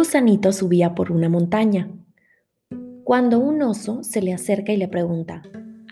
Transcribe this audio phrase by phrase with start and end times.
[0.00, 1.90] gusanito subía por una montaña.
[3.04, 5.42] Cuando un oso se le acerca y le pregunta,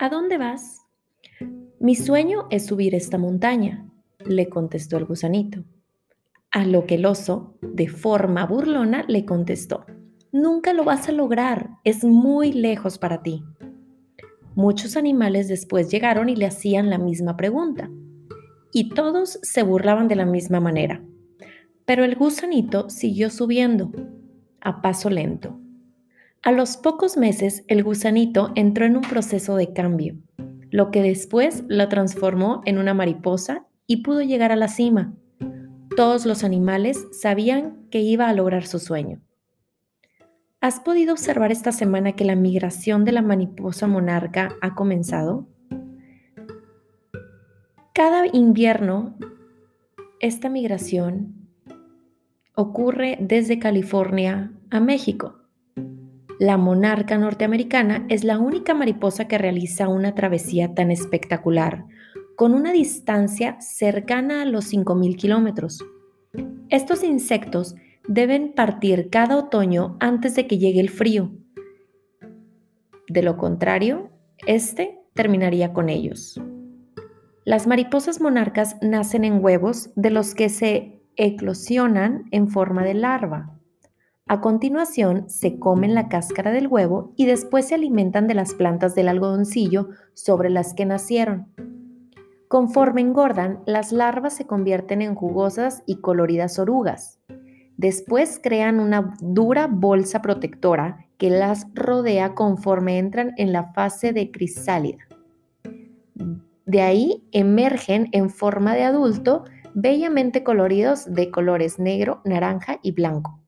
[0.00, 0.80] ¿A dónde vas?
[1.78, 3.86] Mi sueño es subir esta montaña,
[4.24, 5.62] le contestó el gusanito.
[6.50, 9.84] A lo que el oso, de forma burlona, le contestó,
[10.32, 13.44] Nunca lo vas a lograr, es muy lejos para ti.
[14.54, 17.90] Muchos animales después llegaron y le hacían la misma pregunta,
[18.72, 21.02] y todos se burlaban de la misma manera.
[21.88, 23.90] Pero el gusanito siguió subiendo,
[24.60, 25.58] a paso lento.
[26.42, 30.18] A los pocos meses, el gusanito entró en un proceso de cambio,
[30.70, 35.14] lo que después lo transformó en una mariposa y pudo llegar a la cima.
[35.96, 39.22] Todos los animales sabían que iba a lograr su sueño.
[40.60, 45.48] ¿Has podido observar esta semana que la migración de la mariposa monarca ha comenzado?
[47.94, 49.16] Cada invierno,
[50.20, 51.37] esta migración
[52.58, 55.36] ocurre desde California a México.
[56.40, 61.84] La monarca norteamericana es la única mariposa que realiza una travesía tan espectacular,
[62.34, 65.84] con una distancia cercana a los 5.000 kilómetros.
[66.68, 67.76] Estos insectos
[68.08, 71.30] deben partir cada otoño antes de que llegue el frío.
[73.08, 74.10] De lo contrario,
[74.48, 76.40] este terminaría con ellos.
[77.44, 83.58] Las mariposas monarcas nacen en huevos de los que se eclosionan en forma de larva.
[84.26, 88.94] A continuación, se comen la cáscara del huevo y después se alimentan de las plantas
[88.94, 91.48] del algodoncillo sobre las que nacieron.
[92.46, 97.18] Conforme engordan, las larvas se convierten en jugosas y coloridas orugas.
[97.76, 104.30] Después crean una dura bolsa protectora que las rodea conforme entran en la fase de
[104.30, 105.04] crisálida.
[106.64, 113.40] De ahí emergen en forma de adulto bellamente coloridos de colores negro, naranja y blanco.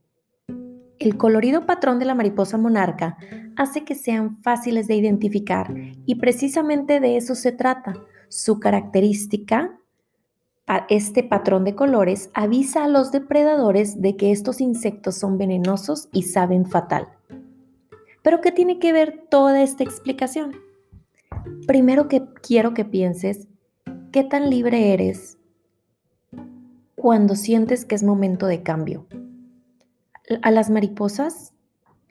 [0.99, 3.17] El colorido patrón de la mariposa monarca
[3.57, 5.73] hace que sean fáciles de identificar
[6.05, 7.95] y precisamente de eso se trata.
[8.29, 9.81] Su característica
[10.89, 16.23] este patrón de colores avisa a los depredadores de que estos insectos son venenosos y
[16.23, 17.09] saben fatal.
[18.23, 20.57] Pero ¿qué tiene que ver toda esta explicación?
[21.67, 23.49] Primero que quiero que pienses
[24.13, 25.39] qué tan libre eres
[27.01, 29.07] cuando sientes que es momento de cambio.
[30.43, 31.55] A las mariposas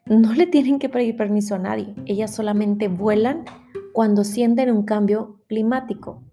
[0.08, 3.46] no le tienen que pedir permiso a nadie, ellas solamente vuelan
[3.94, 6.24] cuando sienten un cambio climático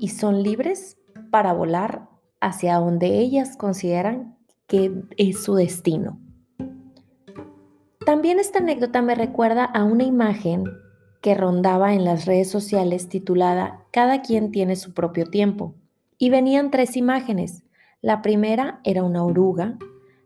[0.00, 0.98] y son libres
[1.30, 2.08] para volar
[2.40, 6.18] hacia donde ellas consideran que es su destino.
[8.04, 10.64] También esta anécdota me recuerda a una imagen
[11.20, 15.76] que rondaba en las redes sociales titulada Cada quien tiene su propio tiempo.
[16.22, 17.64] Y venían tres imágenes.
[18.00, 19.76] La primera era una oruga,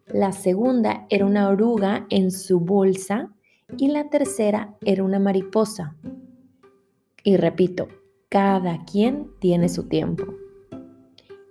[0.07, 3.33] la segunda era una oruga en su bolsa
[3.79, 5.97] y la tercera era una mariposa.
[7.25, 7.89] Y repito,
[8.29, 10.27] cada quien tiene su tiempo.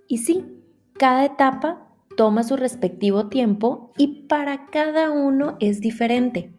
[0.07, 0.45] Y sí,
[0.93, 6.53] cada etapa toma su respectivo tiempo y para cada uno es diferente.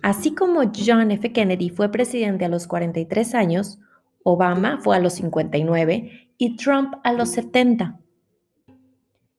[0.00, 1.30] Así como John F.
[1.30, 3.80] Kennedy fue presidente a los 43 años,
[4.24, 7.98] Obama fue a los 59 y Trump a los 70.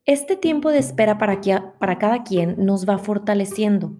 [0.06, 1.40] Este tiempo de espera para,
[1.80, 3.98] para cada quien nos va fortaleciendo,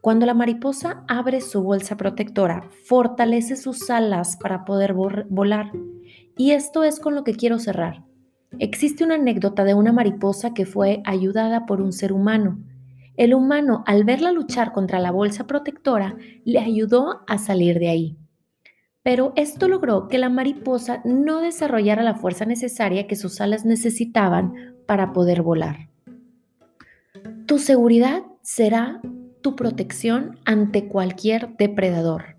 [0.00, 5.72] cuando la mariposa abre su bolsa protectora, fortalece sus alas para poder volar.
[6.36, 8.04] Y esto es con lo que quiero cerrar.
[8.58, 12.60] Existe una anécdota de una mariposa que fue ayudada por un ser humano.
[13.16, 18.16] El humano, al verla luchar contra la bolsa protectora, le ayudó a salir de ahí.
[19.06, 24.74] Pero esto logró que la mariposa no desarrollara la fuerza necesaria que sus alas necesitaban
[24.84, 25.90] para poder volar.
[27.46, 29.00] Tu seguridad será
[29.54, 32.36] protección ante cualquier depredador.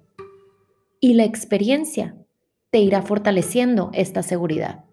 [1.00, 2.18] Y la experiencia
[2.72, 4.84] te irá fortaleciendo esta seguridad.